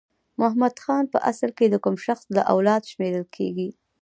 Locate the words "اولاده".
2.53-2.89